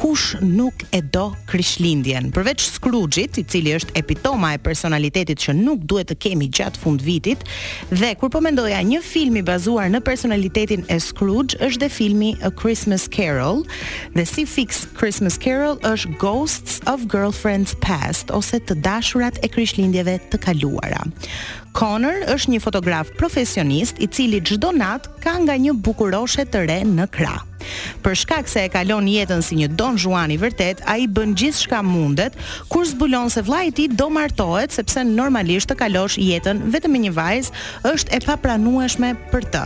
kush 0.00 0.38
nuk 0.42 0.84
e 0.96 1.02
do 1.14 1.26
kryshlindjen. 1.50 2.30
Përveç 2.34 2.64
skrugjit, 2.78 3.40
i 3.42 3.44
cili 3.50 3.74
është 3.76 3.94
epitoma 4.00 4.54
e 4.56 4.62
personalitetit 4.64 5.42
që 5.44 5.54
nuk 5.60 5.84
duhet 5.84 6.10
të 6.14 6.18
kemi 6.26 6.48
gjatë 6.50 6.80
fund 6.82 7.04
vitit 7.04 7.44
dhe 7.92 8.12
kur 8.20 8.32
po 8.32 8.40
mendoja 8.44 8.80
një 8.86 9.02
film 9.06 9.38
i 9.42 9.46
bazuar 9.46 9.92
në 9.92 10.00
personalitetin 10.20 10.82
e 10.92 10.98
Scrooge 11.00 11.56
është 11.64 11.80
dhe 11.84 11.88
filmi 11.88 12.28
A 12.44 12.50
Christmas 12.52 13.06
Carol 13.08 13.62
dhe 14.12 14.24
si 14.28 14.44
fix 14.46 14.82
Christmas 14.98 15.38
Carol 15.40 15.78
është 15.86 16.12
Ghosts 16.20 16.80
of 16.92 17.06
Girlfriends 17.08 17.72
Past 17.80 18.28
ose 18.36 18.60
të 18.68 18.76
dashurat 18.84 19.40
e 19.44 19.48
kryshlindjeve 19.52 20.18
të 20.30 20.42
kaluara. 20.44 21.00
Connor 21.76 22.20
është 22.36 22.52
një 22.56 22.62
fotograf 22.66 23.14
profesionist 23.16 24.00
i 24.04 24.10
cili 24.12 24.42
gjdo 24.44 24.74
nat 24.76 25.08
ka 25.24 25.38
nga 25.44 25.56
një 25.56 25.78
bukuroshe 25.80 26.44
të 26.44 26.66
re 26.68 26.82
në 26.90 27.08
krah. 27.16 27.46
Për 28.04 28.14
shkak 28.24 28.48
se 28.50 28.62
e 28.66 28.70
kalon 28.72 29.08
jetën 29.08 29.42
si 29.44 29.58
një 29.60 29.68
Don 29.78 29.96
Juan 30.00 30.32
i 30.34 30.38
vërtet, 30.40 30.82
ai 30.90 31.06
bën 31.10 31.32
gjithçka 31.38 31.80
mundet 31.84 32.36
kur 32.72 32.86
zbulon 32.88 33.30
se 33.32 33.42
vllai 33.46 33.66
i 33.70 33.74
tij 33.74 33.88
do 33.98 34.08
martohet 34.12 34.72
sepse 34.74 35.02
normalisht 35.06 35.70
të 35.70 35.76
kalosh 35.82 36.18
jetën 36.20 36.62
vetëm 36.72 36.94
me 36.96 37.02
një 37.06 37.12
vajzë 37.16 37.64
është 37.92 38.16
e 38.18 38.22
papranueshme 38.24 39.12
për 39.32 39.48
të. 39.54 39.64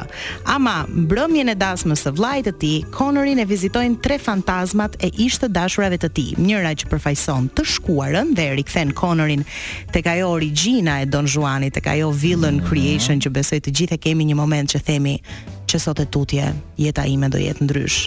Ama 0.57 0.77
mbrëmjen 0.91 1.53
e 1.55 1.57
dasmës 1.61 2.05
së 2.07 2.15
vllait 2.19 2.47
të 2.49 2.55
tij, 2.63 2.83
Connorin 2.95 3.41
e 3.43 3.49
vizitojnë 3.49 4.01
tre 4.05 4.19
fantazmat 4.23 4.99
e 5.05 5.11
ish 5.27 5.39
të 5.43 5.51
dashurave 5.55 5.99
të 6.03 6.11
tij. 6.17 6.31
Njëra 6.41 6.75
që 6.83 6.91
përfaqëson 6.93 7.51
të 7.57 7.67
shkuarën 7.77 8.35
dhe 8.37 8.51
rikthen 8.61 8.95
Connorin 8.97 9.45
tek 9.95 10.07
ajo 10.15 10.31
origjina 10.35 11.01
e 11.05 11.09
Don 11.09 11.27
Juanit, 11.29 11.75
tek 11.79 11.89
ajo 11.95 12.11
villain 12.13 12.61
creation 12.67 13.21
që 13.21 13.33
besoj 13.35 13.63
të 13.65 13.75
gjithë 13.79 13.99
e 13.99 14.03
kemi 14.09 14.29
një 14.33 14.39
moment 14.39 14.73
që 14.75 14.81
themi 14.87 15.19
që 15.69 15.79
sot 15.83 16.01
e 16.03 16.07
tutje 16.13 16.49
jeta 16.81 17.05
ime 17.09 17.29
do 17.33 17.41
jetë 17.41 17.65
ndrysh. 17.65 18.05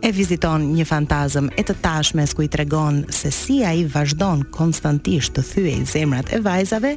E 0.00 0.08
viziton 0.16 0.62
një 0.78 0.86
fantazm 0.88 1.50
e 1.60 1.62
të 1.66 1.74
tashme 1.84 2.24
s'ku 2.24 2.46
i 2.46 2.50
tregon 2.52 3.02
se 3.12 3.28
si 3.36 3.58
a 3.68 3.74
i 3.76 3.82
vazhdon 3.92 4.46
konstantisht 4.54 5.34
të 5.36 5.42
thyë 5.50 5.74
i 5.74 5.82
zemrat 5.90 6.30
e 6.32 6.38
vajzave 6.40 6.94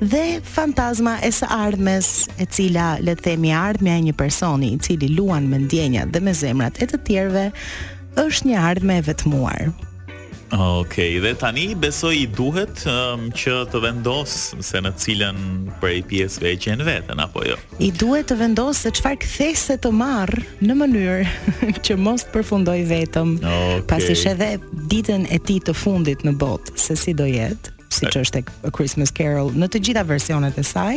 dhe 0.00 0.22
fantazma 0.54 1.18
e 1.26 1.28
së 1.38 1.50
ardhmes 1.52 2.08
e 2.40 2.46
cila 2.48 2.94
le 3.04 3.14
themi 3.20 3.52
ardhme 3.58 3.92
e 3.98 4.04
një 4.08 4.14
personi 4.16 4.72
cili 4.86 5.10
luan 5.18 5.50
me 5.52 5.60
ndjenja 5.66 6.06
dhe 6.08 6.24
me 6.24 6.32
zemrat 6.34 6.80
e 6.80 6.88
të 6.94 7.02
tjerve 7.10 7.44
është 8.24 8.48
një 8.50 8.64
ardhme 8.72 8.98
e 9.02 9.04
vetëmuar. 9.12 9.68
Okej, 10.52 11.18
okay, 11.18 11.18
dhe 11.20 11.32
tani 11.34 11.64
besoj 11.74 12.14
i 12.14 12.26
duhet 12.36 12.84
um, 12.86 13.26
që 13.34 13.54
të 13.72 13.80
vendos 13.82 14.36
se 14.68 14.78
në 14.82 14.92
cilën 15.02 15.40
prej 15.82 15.96
pjesëve 16.06 16.52
e 16.70 16.76
në 16.78 16.86
vetën, 16.86 17.22
apo 17.22 17.42
jo? 17.42 17.56
I 17.82 17.88
duhet 17.90 18.28
të 18.30 18.36
vendos 18.38 18.84
se 18.86 18.92
qëfar 18.94 19.18
këthese 19.24 19.76
të 19.82 19.90
marë 19.94 20.44
në 20.62 20.76
mënyrë 20.82 21.54
që 21.86 21.98
mos 21.98 22.28
të 22.28 22.34
përfundoj 22.36 22.78
vetëm, 22.92 23.34
okay. 23.42 23.86
pas 23.90 24.26
dhe 24.42 24.52
ditën 24.92 25.26
e 25.34 25.42
ti 25.48 25.58
të 25.66 25.74
fundit 25.74 26.22
në 26.26 26.36
botë, 26.44 26.78
se 26.78 26.94
si 27.00 27.16
do 27.18 27.26
jetë 27.26 27.74
siç 27.94 28.16
është 28.16 28.40
tek 28.40 28.50
A 28.66 28.70
Christmas 28.76 29.12
Carol 29.14 29.52
në 29.56 29.68
të 29.72 29.80
gjitha 29.88 30.02
versionet 30.08 30.56
e 30.60 30.64
saj 30.66 30.96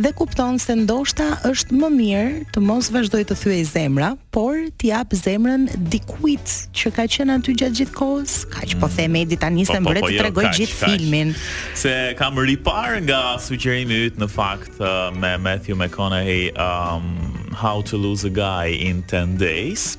dhe 0.00 0.12
kupton 0.16 0.56
se 0.62 0.74
ndoshta 0.82 1.26
është 1.48 1.78
më 1.82 1.90
mirë 1.96 2.52
të 2.54 2.62
mos 2.64 2.88
vazhdoj 2.94 3.22
të 3.28 3.36
thyej 3.42 3.62
zemra, 3.72 4.12
por 4.34 4.56
t'i 4.80 4.90
jap 4.92 5.12
zemrën 5.18 5.66
dikujt 5.92 6.54
që 6.78 6.92
ka 6.96 7.06
qenë 7.16 7.36
aty 7.36 7.54
gjatë 7.60 7.78
gjithë 7.82 7.94
kohës. 7.98 8.38
Kaq 8.54 8.74
po 8.80 8.88
mm. 8.88 8.94
themi 8.96 8.96
them 8.96 9.18
Edi 9.22 9.38
tani 9.44 9.66
se 9.68 9.76
të 9.76 9.94
jo, 10.00 10.08
tregoj 10.24 10.46
gjithë 10.56 10.78
filmin. 10.80 11.34
Se 11.78 11.94
kam 12.18 12.40
ripar 12.40 13.00
nga 13.04 13.20
sugjerimi 13.44 14.06
yt 14.08 14.20
në 14.22 14.30
fakt 14.32 14.80
uh, 14.80 15.10
me 15.16 15.36
Matthew 15.38 15.76
McConaughey 15.82 16.52
um 16.56 17.12
How 17.52 17.82
to 17.92 18.00
Lose 18.00 18.24
a 18.24 18.32
Guy 18.32 18.72
in 18.88 19.04
10 19.10 19.36
Days, 19.36 19.98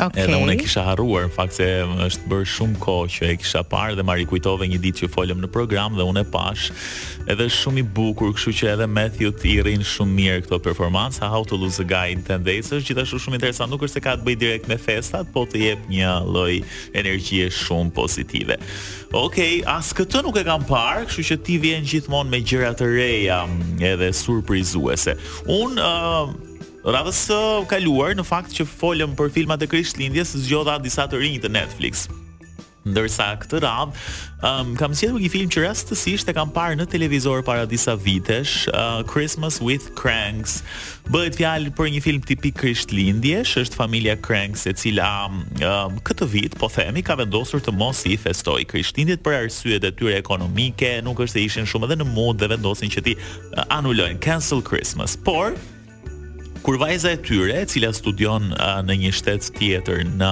Okay. 0.00 0.24
Edhe 0.24 0.36
unë 0.40 0.52
e 0.54 0.60
kisha 0.62 0.80
harruar, 0.86 1.26
në 1.28 1.34
fakt 1.34 1.58
se 1.58 1.64
është 2.06 2.28
bërë 2.30 2.46
shumë 2.54 2.78
kohë 2.80 3.08
që 3.12 3.26
e 3.34 3.34
kisha 3.42 3.60
parë 3.68 3.98
dhe 3.98 4.04
ma 4.08 4.14
rikujtove 4.16 4.64
një 4.72 4.78
ditë 4.86 5.02
që 5.02 5.08
folëm 5.12 5.42
në 5.44 5.50
program 5.52 5.98
dhe 5.98 6.06
unë 6.08 6.22
e 6.24 6.28
pash. 6.32 6.70
Edhe 7.30 7.50
shumë 7.52 7.82
i 7.82 7.84
bukur, 7.98 8.32
kështu 8.34 8.54
që 8.62 8.70
edhe 8.74 8.86
Matthew 8.88 9.34
i 9.50 9.58
rrin 9.60 9.84
shumë 9.84 10.16
mirë 10.16 10.40
këtë 10.46 10.60
performancë, 10.64 11.20
How 11.34 11.42
to 11.50 11.58
Lose 11.60 11.84
a 11.84 11.86
Guy 11.90 12.14
in 12.16 12.24
10 12.24 12.46
Days, 12.48 12.72
është 12.72 12.94
gjithashtu 12.94 13.20
shumë 13.26 13.40
interesant, 13.42 13.72
nuk 13.74 13.84
është 13.84 14.00
se 14.00 14.04
ka 14.08 14.16
të 14.22 14.26
bëjë 14.30 14.40
direkt 14.46 14.72
me 14.72 14.80
festat, 14.80 15.28
po 15.36 15.44
të 15.50 15.64
jep 15.66 15.84
një 15.92 16.16
lloj 16.24 16.62
energjie 16.96 17.50
shumë 17.60 17.92
pozitive. 18.00 18.56
Okej, 19.12 19.60
okay, 19.60 19.64
as 19.68 19.92
këtë 20.00 20.24
nuk 20.24 20.40
e 20.40 20.46
kam 20.48 20.64
parë, 20.70 21.04
kështu 21.12 21.28
që 21.34 21.40
ti 21.50 21.60
vjen 21.66 21.84
gjithmonë 21.92 22.32
me 22.32 22.40
gjëra 22.40 22.72
të 22.80 22.88
reja, 22.96 23.42
mm, 23.44 23.76
edhe 23.92 24.08
surprizuese. 24.16 25.18
Unë 25.50 25.82
uh, 25.82 26.38
Radhës 26.80 27.18
së 27.28 27.38
kaluar, 27.68 28.14
në 28.16 28.24
fakt 28.24 28.54
që 28.56 28.64
folëm 28.64 29.12
për 29.18 29.28
filmat 29.34 29.60
e 29.60 29.68
Krishtlindjes, 29.68 30.30
zgjodha 30.46 30.78
disa 30.80 31.04
të 31.10 31.18
rinj 31.20 31.38
të 31.44 31.50
Netflix. 31.52 32.06
Ndërsa 32.88 33.24
këtë 33.42 33.58
radhë, 33.60 34.04
um, 34.48 34.70
kam 34.80 34.94
sjellur 34.96 35.20
një 35.20 35.28
film 35.28 35.50
që 35.52 35.66
rastësisht 35.66 36.30
e 36.32 36.32
kam 36.32 36.48
parë 36.56 36.78
në 36.80 36.86
televizor 36.88 37.42
para 37.44 37.66
disa 37.68 37.92
vitesh, 38.00 38.62
uh, 38.72 39.02
Christmas 39.04 39.58
with 39.60 39.90
Cranks. 39.98 40.62
Bëhet 41.12 41.36
fjalë 41.36 41.74
për 41.76 41.90
një 41.92 42.00
film 42.06 42.24
tipik 42.24 42.56
Krishtlindjesh, 42.62 43.58
është 43.60 43.76
familja 43.82 44.14
Cranks 44.24 44.62
e 44.70 44.72
cila 44.80 45.10
um, 45.28 45.98
këtë 46.08 46.28
vit, 46.32 46.56
po 46.56 46.70
themi, 46.72 47.04
ka 47.04 47.18
vendosur 47.20 47.60
të 47.60 47.74
mos 47.76 48.00
i 48.08 48.16
festojë 48.22 48.64
Krishtlindjet 48.72 49.20
për 49.26 49.36
arsyet 49.42 49.84
e 49.84 49.92
tyre 50.00 50.16
ekonomike, 50.22 50.94
nuk 51.04 51.20
është 51.26 51.36
se 51.36 51.44
ishin 51.50 51.68
shumë 51.68 51.90
edhe 51.90 52.00
në 52.00 52.08
mood 52.14 52.40
dhe 52.40 52.48
vendosin 52.56 52.88
që 52.96 53.04
ti 53.10 53.14
anulojnë 53.68 54.16
cancel 54.24 54.64
Christmas. 54.70 55.18
Por 55.28 55.60
kur 56.62 56.76
vajza 56.78 57.10
e 57.12 57.16
tyre, 57.16 57.52
e 57.62 57.66
cila 57.68 57.90
studion 57.96 58.42
uh, 58.52 58.80
në 58.84 58.96
një 59.04 59.10
shtet 59.16 59.46
tjetër 59.56 60.02
në 60.18 60.30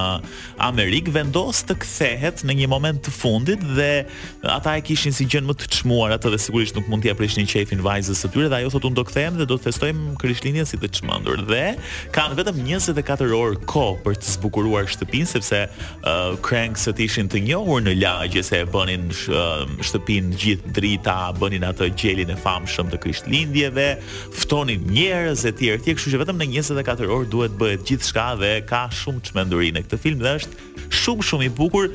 Amerikë, 0.69 1.13
vendos 1.15 1.63
të 1.67 1.77
kthehet 1.85 2.43
në 2.47 2.57
një 2.61 2.69
moment 2.71 3.01
të 3.05 3.13
fundit 3.15 3.63
dhe 3.79 4.05
ata 4.51 4.75
e 4.79 4.83
kishin 4.85 5.15
si 5.17 5.25
gjën 5.31 5.47
më 5.49 5.57
të 5.63 5.69
çmuar 5.79 6.13
atë 6.19 6.33
dhe 6.35 6.41
sigurisht 6.43 6.77
nuk 6.77 6.89
mund 6.93 7.05
t'i 7.05 7.15
prishnin 7.17 7.49
qefin 7.49 7.81
vajzës 7.85 8.21
së 8.25 8.31
tyre 8.35 8.51
dhe 8.53 8.61
ajo 8.61 8.73
thotë 8.75 8.91
unë 8.91 8.99
do 9.01 9.05
kthehem 9.09 9.39
dhe 9.41 9.47
do 9.51 9.57
të 9.61 9.69
festojmë 9.71 10.17
Krishtlindjen 10.21 10.67
si 10.69 10.81
të 10.83 10.91
çmendur. 10.99 11.41
Dhe 11.49 11.79
kanë 12.15 12.37
vetëm 12.43 12.59
24 12.67 13.33
orë 13.39 13.61
kohë 13.71 14.01
për 14.07 14.19
të 14.23 14.33
zbukuruar 14.35 14.89
shtëpinë 14.93 15.31
sepse 15.33 15.63
uh, 16.05 16.55
e 16.59 17.09
ishin 17.09 17.29
të 17.31 17.45
njohur 17.49 17.83
në 17.87 17.95
lagje 18.03 18.43
se 18.45 18.61
e 18.61 18.67
bënin 18.69 19.09
sh, 19.15 19.31
uh, 19.33 19.65
shtëpinë 19.87 20.37
gjithë 20.43 20.73
drita, 20.79 21.17
bënin 21.41 21.65
atë 21.73 21.91
gjelin 22.01 22.33
e 22.35 22.39
famshëm 22.43 22.91
të 22.93 23.01
Krishtlindjeve, 23.05 23.89
ftonin 24.37 24.85
njerëz 24.93 25.45
e 25.49 25.55
tjerë, 25.55 25.83
tjerë, 25.87 26.18
vetëm 26.19 26.41
në 26.43 26.47
24 26.59 27.11
orë 27.15 27.29
duhet 27.31 27.55
bëhet 27.61 27.85
gjithçka 27.89 28.25
dhe 28.41 28.53
ka 28.69 28.83
shumë 29.03 29.23
çmenduri 29.31 29.71
në 29.77 29.85
këtë 29.87 29.99
film 30.05 30.23
dhe 30.25 30.35
është 30.41 30.65
shumë 31.03 31.27
shumë 31.31 31.47
i 31.47 31.51
bukur 31.61 31.93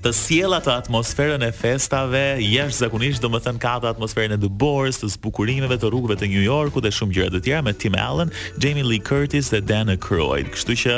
të 0.00 0.10
sjell 0.16 0.54
atë 0.56 0.72
atmosferën 0.76 1.42
e 1.44 1.50
festave, 1.52 2.20
jesh 2.40 2.72
zakonisht 2.80 3.20
domethën 3.20 3.58
ka 3.60 3.74
atë 3.80 3.90
atmosferën 3.92 4.32
e 4.32 4.38
dëborës, 4.40 4.96
të 5.02 5.10
zbukurimeve 5.16 5.76
të 5.82 5.90
rrugëve 5.92 6.16
të 6.22 6.28
New 6.32 6.44
Yorkut 6.46 6.84
dhe 6.86 6.92
shumë 6.94 7.16
gjëra 7.18 7.34
të 7.34 7.40
tjera 7.44 7.62
me 7.66 7.74
Tim 7.76 7.96
Allen, 8.00 8.32
Jamie 8.62 8.86
Lee 8.86 9.02
Curtis 9.04 9.50
dhe 9.52 9.60
Dan 9.68 9.92
Aykroyd. 9.92 10.48
Kështu 10.54 10.76
që 10.84 10.96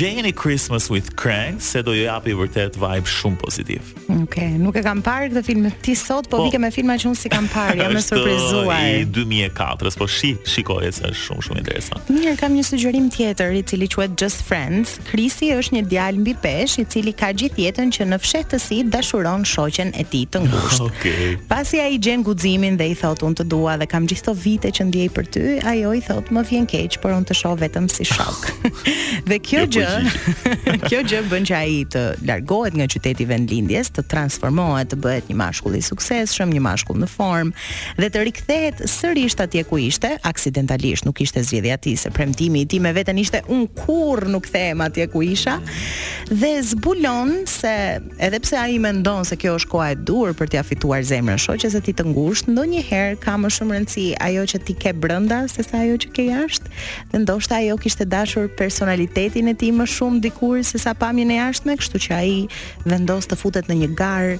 Jenny 0.00 0.30
Christmas 0.38 0.86
with 0.92 1.10
Crank 1.18 1.58
se 1.64 1.82
do 1.82 1.92
ju 1.96 2.04
japi 2.06 2.36
vërtet 2.38 2.78
vibe 2.78 3.10
shumë 3.10 3.40
pozitiv. 3.42 3.90
Okej, 4.06 4.22
okay, 4.28 4.54
nuk 4.62 4.78
e 4.78 4.84
kam 4.86 5.02
parë 5.02 5.32
këtë 5.34 5.42
film 5.48 5.66
ti 5.82 5.96
sot, 5.98 6.28
po, 6.30 6.38
po 6.38 6.46
vike 6.46 6.60
me 6.62 6.70
filma 6.70 6.94
që 7.02 7.10
unë 7.10 7.18
si 7.24 7.32
kam 7.32 7.48
parë, 7.50 7.80
jam 7.82 7.98
e 7.98 8.04
surprizuar. 8.04 8.76
I 8.78 9.02
2004, 9.10 9.94
po 10.00 10.06
shi, 10.06 10.34
shikoj 10.54 10.92
se 11.00 11.10
është 11.10 11.24
shumë 11.24 11.46
shumë 11.48 11.62
interesant. 11.64 12.14
Mirë, 12.14 12.36
kam 12.40 12.54
një 12.54 12.62
sugjerim 12.70 13.10
tjetër 13.14 13.58
i 13.58 13.64
cili 13.66 13.90
quhet 13.90 14.14
Just 14.20 14.46
Friends. 14.46 14.98
Krisi 15.10 15.50
është 15.56 15.80
një 15.80 15.82
djalë 15.90 16.22
mbi 16.22 16.36
i 16.80 16.84
cili 16.94 17.12
ka 17.16 17.30
gjithë 17.34 17.64
jetën 17.66 17.90
që 17.96 18.04
në 18.12 18.19
fshehtësi 18.20 18.78
dashuron 18.92 19.44
shoqen 19.48 19.90
e 19.98 20.04
tij 20.12 20.26
të 20.34 20.42
ngushtë. 20.46 20.86
Okej. 20.88 21.12
Okay. 21.12 21.36
Pasi 21.48 21.80
ai 21.82 21.96
gjen 22.02 22.22
guximin 22.26 22.76
dhe 22.80 22.86
i 22.92 22.96
thot 22.98 23.22
unë 23.26 23.38
të 23.40 23.46
dua 23.52 23.76
dhe 23.80 23.86
kam 23.90 24.06
gjithto 24.10 24.34
vite 24.36 24.70
që 24.76 24.86
ndjej 24.90 25.08
për 25.16 25.28
ty, 25.34 25.44
ajo 25.72 25.94
i 25.96 26.02
thot 26.04 26.30
më 26.34 26.44
vjen 26.50 26.68
keq, 26.70 26.98
por 27.02 27.14
unë 27.16 27.28
të 27.30 27.36
shoh 27.40 27.56
vetëm 27.60 27.88
si 27.92 28.06
shok. 28.08 28.48
dhe 29.30 29.38
kjo 29.46 29.64
jo, 29.64 29.64
po 29.64 29.70
gjë, 29.76 30.34
kjo 30.88 31.00
gjë 31.12 31.22
bën 31.30 31.48
që 31.48 31.56
ai 31.56 31.80
të 31.94 32.04
largohet 32.28 32.76
nga 32.78 32.86
qyteti 32.94 33.26
vendlindjes, 33.30 33.90
të 33.96 34.04
transformohet, 34.12 34.92
të 34.92 35.00
bëhet 35.04 35.30
një 35.32 35.38
mashkull 35.40 35.78
i 35.78 35.82
suksesshëm, 35.84 36.52
një 36.54 36.64
mashkull 36.66 37.00
në 37.00 37.08
formë 37.10 37.98
dhe 38.00 38.08
të 38.12 38.24
rikthehet 38.28 38.82
sërish 38.90 39.38
atje 39.40 39.64
ku 39.68 39.78
ishte, 39.80 40.12
aksidentalisht, 40.28 41.06
nuk 41.08 41.20
ishte 41.24 41.40
zgjedhja 41.46 41.78
e 41.78 41.82
tij 41.86 41.96
se 42.02 42.10
premtimi 42.14 42.64
i 42.64 42.68
tij 42.68 42.82
me 42.84 42.92
veten 42.96 43.18
ishte 43.22 43.40
un 43.48 43.66
kurr 43.80 44.26
nuk 44.30 44.46
kthehem 44.48 44.82
atje 44.84 45.06
ku 45.12 45.22
isha 45.24 45.56
dhe 46.30 46.50
zbulon 46.70 47.44
se 47.50 47.72
edhe 48.18 48.40
pse 48.42 48.56
ai 48.58 48.78
mendon 48.82 49.22
se 49.24 49.36
kjo 49.38 49.52
është 49.58 49.70
koha 49.70 49.88
e 49.94 49.98
dur 50.08 50.32
për 50.38 50.50
t'ia 50.54 50.62
fituar 50.66 51.04
zemrën 51.06 51.38
shoqes 51.40 51.74
së 51.76 51.82
tij 51.86 51.94
të 52.00 52.06
ngushtë, 52.10 52.54
ndonjëherë 52.54 53.18
ka 53.22 53.36
më 53.42 53.50
shumë 53.56 53.76
rëndësi 53.76 54.06
ajo 54.26 54.46
që 54.54 54.60
ti 54.66 54.74
ke 54.82 54.94
brenda 55.02 55.40
sesa 55.52 55.82
ajo 55.84 55.98
që 56.04 56.08
ke 56.16 56.26
jashtë. 56.30 56.72
Dhe 57.12 57.22
ndoshta 57.22 57.60
ajo 57.60 57.78
kishte 57.82 58.06
dashur 58.14 58.50
personalitetin 58.58 59.52
e 59.52 59.56
tij 59.60 59.72
më 59.78 59.86
shumë 59.94 60.22
dikur 60.26 60.58
sesa 60.66 60.94
pamjen 61.02 61.30
e 61.30 61.38
jashtme, 61.42 61.78
kështu 61.80 62.02
që 62.08 62.18
ai 62.20 62.32
vendos 62.88 63.30
të 63.30 63.40
futet 63.42 63.70
në 63.70 63.78
një 63.84 63.90
garë 64.00 64.34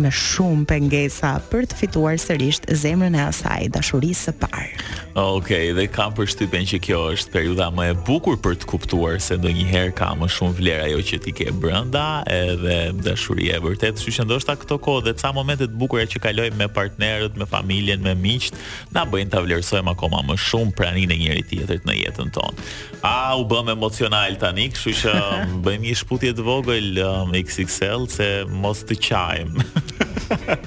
me 0.00 0.10
shumë 0.12 0.66
pengesa 0.68 1.34
për 1.50 1.66
të 1.70 1.78
fituar 1.80 2.16
sërish 2.20 2.60
zemrën 2.80 3.16
e 3.16 3.22
asaj 3.30 3.68
dashurisë 3.74 4.24
së 4.28 4.34
parë. 4.42 4.72
Okej, 5.16 5.16
okay, 5.24 5.70
dhe 5.76 5.86
kam 5.92 6.12
përshtypjen 6.18 6.66
që 6.72 6.78
kjo 6.86 6.98
është 7.14 7.32
periudha 7.32 7.70
më 7.72 7.86
e 7.92 7.96
bukur 8.06 8.36
për 8.44 8.58
të 8.60 8.66
kuptuar 8.70 9.16
se 9.24 9.38
ndonjëherë 9.40 9.94
ka 9.96 10.10
më 10.20 10.28
shumë 10.36 10.56
vlerë 10.60 10.86
ajo 10.90 11.02
që 11.10 11.20
ti 11.24 11.32
ke 11.38 11.48
brenda, 11.56 12.02
edhe 12.32 12.76
dashuria 13.06 13.56
e 13.56 13.62
vërtetë, 13.64 13.96
kështu 14.02 14.16
që 14.18 14.26
ndoshta 14.28 14.56
këto 14.60 14.78
kohë 14.84 15.06
dhe 15.08 15.14
ca 15.22 15.32
momente 15.36 15.68
të 15.70 15.78
bukura 15.80 16.04
që 16.10 16.22
kaloj 16.28 16.50
me 16.60 16.68
partnerët, 16.76 17.40
me 17.40 17.48
familjen, 17.48 18.04
me 18.04 18.12
miqt, 18.20 18.60
na 18.92 19.06
bëjnë 19.08 19.32
ta 19.32 19.40
vlerësojmë 19.46 19.94
akoma 19.94 20.20
më 20.28 20.36
shumë 20.44 20.76
praninë 20.76 21.16
e 21.16 21.20
njëri 21.22 21.46
tjetrit 21.52 21.88
në 21.88 21.96
jetën 22.02 22.34
tonë. 22.36 22.68
A 23.06 23.14
u 23.40 23.46
bëm 23.48 23.70
emocional 23.72 24.36
tani, 24.42 24.68
kështu 24.74 24.96
që 25.00 25.16
bëjmë 25.64 25.84
një 25.88 25.98
shputje 26.04 26.36
të 26.36 26.44
vogël 26.46 26.92
me 27.32 27.40
um, 27.40 27.40
XXL 27.40 28.08
se 28.16 28.30
mos 28.64 28.84
të 28.88 29.00
qajmë. 29.08 29.70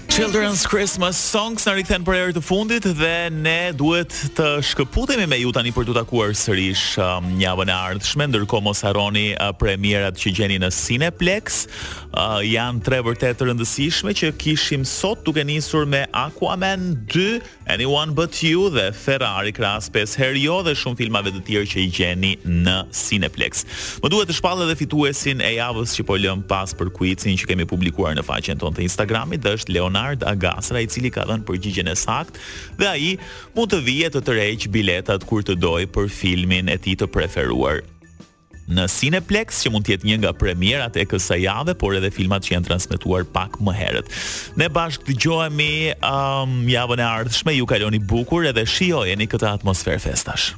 Children's 0.10 0.64
Christmas 0.68 1.18
Songs 1.20 1.66
në 1.68 1.74
rikëthen 1.82 2.06
për 2.08 2.16
erë 2.20 2.36
të 2.38 2.42
fundit 2.44 2.86
dhe 2.96 3.12
ne 3.34 3.58
duhet 3.76 4.16
të 4.38 4.48
shkëputemi 4.70 5.26
me 5.32 5.40
ju 5.42 5.52
tani 5.56 5.74
për 5.76 5.88
të 5.90 5.96
takuar 6.00 6.32
sërish 6.40 6.84
um, 7.04 7.28
javën 7.42 7.72
e 7.72 7.76
ardhshme, 7.76 8.28
ndërko 8.32 8.62
Mosaroni 8.64 9.28
uh, 9.36 9.50
premierat 9.60 10.20
që 10.22 10.32
gjeni 10.38 10.60
në 10.64 10.72
Cineplex, 10.76 11.64
uh, 12.16 12.40
janë 12.44 12.82
tre 12.86 13.00
vërtet 13.06 13.38
të 13.40 13.50
rëndësishme 13.50 14.14
që 14.18 14.32
kishim 14.42 14.86
sot 14.88 15.22
duke 15.28 15.44
nisur 15.46 15.86
me 15.88 16.06
Aquaman 16.18 16.94
2, 17.10 17.40
Anyone 17.70 18.16
But 18.18 18.38
You 18.44 18.70
dhe 18.74 18.90
Ferrari 18.96 19.52
kras 19.56 19.90
5 19.94 20.16
herë 20.20 20.42
jo 20.44 20.58
dhe 20.66 20.74
shumë 20.78 21.00
filmave 21.04 21.34
të 21.36 21.44
tjerë 21.48 21.70
që 21.74 21.82
i 21.84 21.92
gjeni 21.98 22.32
në 22.66 22.78
Cineplex. 22.98 23.64
Më 24.04 24.12
duhet 24.14 24.32
të 24.32 24.38
shpallë 24.40 24.66
edhe 24.68 24.80
fituesin 24.82 25.44
e 25.46 25.54
javës 25.60 25.94
që 26.00 26.08
po 26.10 26.18
lëm 26.22 26.42
pas 26.50 26.74
për 26.80 26.90
kuicin 26.98 27.38
që 27.40 27.52
kemi 27.52 27.68
publikuar 27.70 28.18
në 28.18 28.26
faqen 28.28 28.62
tonë 28.62 28.80
të 28.80 28.86
Instagramit 28.90 29.46
dhe 29.46 29.54
është 29.60 29.78
Leonard 29.78 30.26
Agasra 30.28 30.82
i 30.84 30.90
cili 30.90 31.14
ka 31.14 31.28
dhënë 31.30 31.46
përgjigjen 31.50 31.92
e 31.94 31.98
saktë 31.98 32.50
dhe 32.82 32.90
ai 32.90 33.14
mund 33.54 33.70
të 33.76 33.84
vijë 33.86 34.12
të 34.18 34.26
tërheq 34.30 34.68
biletat 34.74 35.30
kur 35.30 35.46
të 35.46 35.60
dojë 35.62 35.92
për 35.94 36.10
filmin 36.14 36.70
e 36.74 36.78
tij 36.82 36.98
të 37.04 37.12
preferuar 37.14 37.84
në 38.76 38.86
Cineplex 38.94 39.64
që 39.66 39.72
mund 39.74 39.86
të 39.88 39.96
jetë 39.96 40.10
një 40.10 40.20
nga 40.22 40.34
premierat 40.38 41.00
e 41.02 41.06
kësaj 41.10 41.40
jave, 41.44 41.76
por 41.82 41.98
edhe 41.98 42.12
filmat 42.14 42.46
që 42.48 42.56
janë 42.56 42.70
transmetuar 42.70 43.28
pak 43.34 43.58
më 43.66 43.76
herët. 43.82 44.14
Ne 44.62 44.70
bashkë 44.76 45.10
dëgjohemi 45.12 45.72
um, 46.00 46.60
javën 46.70 47.04
e 47.04 47.10
ardhshme, 47.10 47.58
ju 47.58 47.70
kaloni 47.70 48.02
bukur 48.14 48.50
edhe 48.52 48.66
shijojeni 48.78 49.30
këtë 49.32 49.54
atmosferë 49.60 50.06
festash. 50.10 50.52